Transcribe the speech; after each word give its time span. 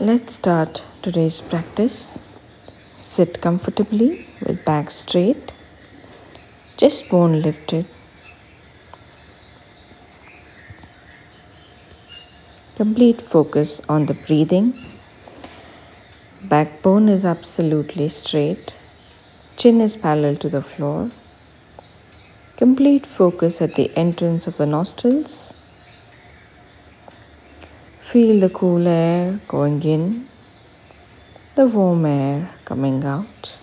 Let's 0.00 0.34
start 0.34 0.84
today's 1.02 1.40
practice. 1.40 2.20
Sit 3.02 3.40
comfortably 3.40 4.28
with 4.46 4.64
back 4.64 4.92
straight, 4.92 5.50
just 6.76 7.08
bone 7.08 7.42
lifted. 7.42 7.84
Complete 12.76 13.20
focus 13.20 13.80
on 13.88 14.06
the 14.06 14.14
breathing. 14.14 14.72
Backbone 16.44 17.08
is 17.08 17.24
absolutely 17.24 18.08
straight. 18.08 18.74
Chin 19.56 19.80
is 19.80 19.96
parallel 19.96 20.36
to 20.36 20.48
the 20.48 20.62
floor. 20.62 21.10
Complete 22.56 23.04
focus 23.04 23.60
at 23.60 23.74
the 23.74 23.90
entrance 23.96 24.46
of 24.46 24.58
the 24.58 24.66
nostrils. 24.66 25.57
Feel 28.10 28.40
the 28.40 28.48
cool 28.48 28.88
air 28.88 29.38
going 29.48 29.82
in, 29.82 30.26
the 31.56 31.66
warm 31.66 32.06
air 32.06 32.54
coming 32.64 33.04
out. 33.04 33.58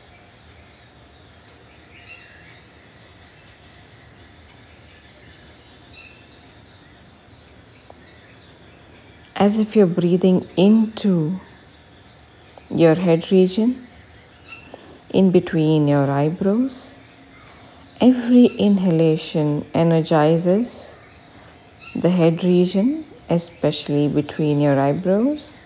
As 9.36 9.58
if 9.58 9.76
you're 9.76 9.88
breathing 9.88 10.46
into 10.56 11.40
your 12.70 12.94
head 12.94 13.32
region, 13.32 13.88
in 15.10 15.32
between 15.32 15.88
your 15.88 16.12
eyebrows. 16.12 16.98
Every 18.00 18.46
inhalation 18.46 19.66
energizes 19.74 21.00
the 21.96 22.12
head 22.12 22.44
region, 22.44 23.06
especially 23.30 24.08
between 24.08 24.60
your 24.60 24.80
eyebrows, 24.80 25.62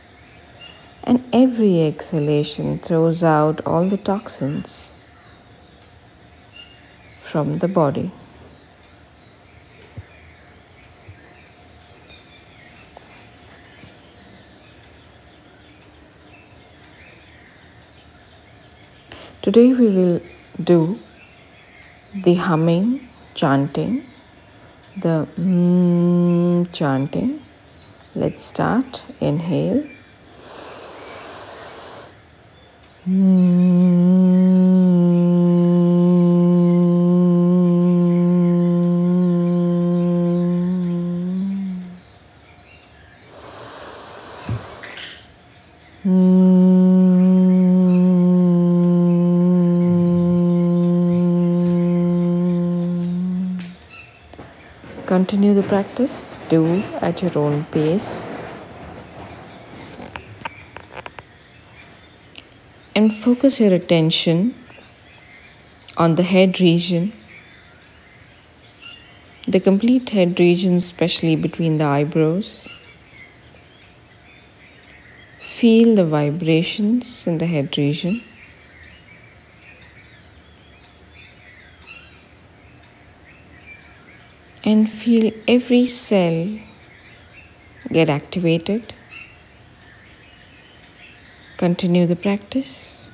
and 1.03 1.23
every 1.33 1.83
exhalation 1.83 2.79
throws 2.79 3.23
out 3.23 3.65
all 3.65 3.87
the 3.87 3.97
toxins 3.97 4.91
from 7.21 7.59
the 7.59 7.67
body. 7.67 8.11
Today 19.41 19.73
we 19.73 19.87
will 19.87 20.21
do 20.61 20.99
the 22.13 22.35
humming, 22.35 23.07
chanting, 23.33 24.05
the 24.97 25.27
mm 25.39 26.71
chanting. 26.71 27.41
Let's 28.19 28.43
start. 28.43 29.03
Inhale. 29.21 29.87
Continue 55.07 55.53
the 55.53 55.63
practice, 55.63 56.35
do 56.49 56.83
at 57.01 57.21
your 57.21 57.37
own 57.37 57.63
pace. 57.65 58.33
And 62.95 63.13
focus 63.13 63.59
your 63.59 63.73
attention 63.73 64.55
on 65.95 66.15
the 66.15 66.23
head 66.23 66.59
region, 66.59 67.13
the 69.47 69.59
complete 69.59 70.09
head 70.09 70.39
region, 70.39 70.75
especially 70.75 71.35
between 71.35 71.77
the 71.77 71.85
eyebrows. 71.85 72.67
Feel 75.39 75.95
the 75.95 76.05
vibrations 76.05 77.27
in 77.27 77.37
the 77.37 77.45
head 77.45 77.77
region. 77.77 78.21
And 84.69 84.87
feel 84.87 85.31
every 85.47 85.85
cell 85.87 86.59
get 87.91 88.09
activated. 88.09 88.93
Continue 91.57 92.05
the 92.07 92.15
practice. 92.15 93.09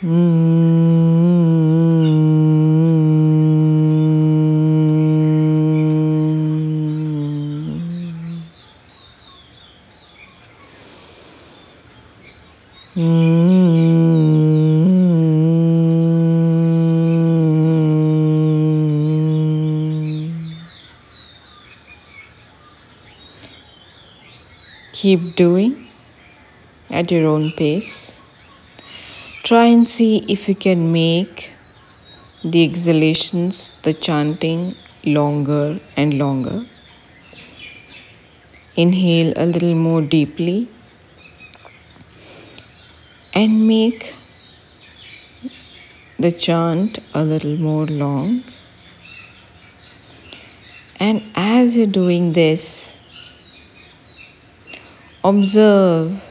Hmm. 0.00 0.65
Keep 12.96 13.04
doing 25.36 25.88
at 26.88 27.10
your 27.10 27.26
own 27.26 27.50
pace. 27.52 28.22
Try 29.42 29.66
and 29.66 29.86
see 29.86 30.24
if 30.26 30.48
you 30.48 30.54
can 30.54 30.90
make 30.90 31.50
the 32.42 32.64
exhalations, 32.64 33.72
the 33.82 33.92
chanting 33.92 34.74
longer 35.04 35.80
and 35.98 36.14
longer. 36.14 36.64
Inhale 38.74 39.34
a 39.36 39.44
little 39.44 39.74
more 39.74 40.00
deeply 40.00 40.70
and 43.36 43.66
make 43.68 44.14
the 46.18 46.32
chant 46.32 46.98
a 47.12 47.22
little 47.22 47.58
more 47.58 47.84
long. 47.84 48.42
And 50.98 51.22
as 51.34 51.76
you're 51.76 51.94
doing 51.98 52.32
this, 52.32 52.96
observe 55.22 56.24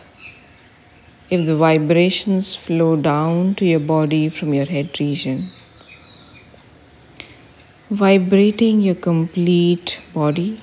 if 1.30 1.46
the 1.46 1.56
vibrations 1.56 2.56
flow 2.56 2.96
down 2.96 3.54
to 3.56 3.66
your 3.66 3.86
body 3.94 4.28
from 4.28 4.56
your 4.56 4.66
head 4.66 5.00
region, 5.00 5.50
vibrating 7.92 8.82
your 8.82 8.96
complete 8.96 10.00
body 10.12 10.60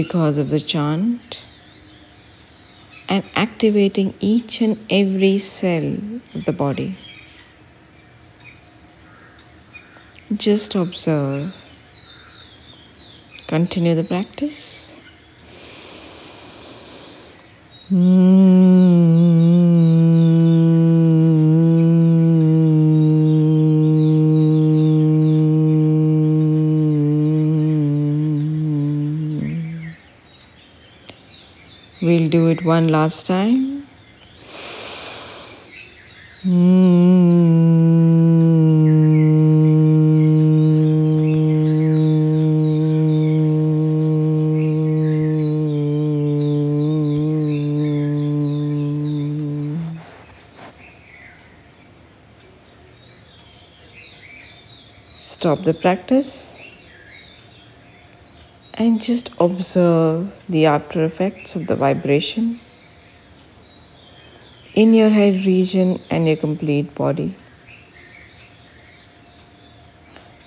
because 0.00 0.38
of 0.38 0.50
the 0.50 0.58
chant 0.58 1.44
and 3.08 3.24
activating 3.34 4.14
each 4.20 4.60
and 4.60 4.78
every 4.90 5.38
cell 5.38 5.96
of 6.34 6.44
the 6.44 6.52
body. 6.52 6.96
Just 10.34 10.74
observe. 10.74 11.54
Continue 13.46 13.94
the 13.94 14.02
practice. 14.04 14.98
Hmm. 17.88 18.55
We'll 32.06 32.28
do 32.28 32.46
it 32.46 32.64
one 32.64 32.86
last 32.86 33.26
time. 33.26 33.88
Stop 55.16 55.64
the 55.64 55.74
practice 55.74 56.55
and 58.78 59.00
just 59.00 59.30
observe 59.40 60.34
the 60.48 60.66
after 60.66 61.04
effects 61.04 61.56
of 61.56 61.66
the 61.66 61.74
vibration 61.74 62.60
in 64.74 64.92
your 64.92 65.08
head 65.08 65.46
region 65.46 65.98
and 66.10 66.26
your 66.26 66.36
complete 66.36 66.94
body. 66.94 67.34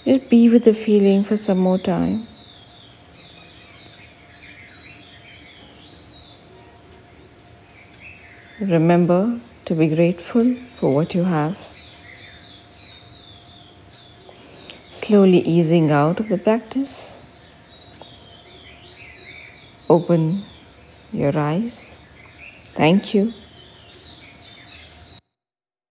Just 0.06 0.30
be 0.30 0.50
with 0.50 0.64
the 0.64 0.74
feeling 0.74 1.24
for 1.24 1.36
some 1.36 1.58
more 1.58 1.80
time. 1.80 2.28
Remember 8.60 9.40
to 9.66 9.74
be 9.74 9.88
grateful 9.88 10.56
for 10.78 10.94
what 10.94 11.16
you 11.16 11.24
have. 11.24 11.58
Slowly 14.90 15.40
easing 15.40 15.92
out 15.92 16.20
of 16.20 16.28
the 16.30 16.38
practice. 16.38 17.22
Open 19.90 20.44
your 21.12 21.38
eyes. 21.38 21.96
Thank 22.76 23.14
you. 23.14 23.34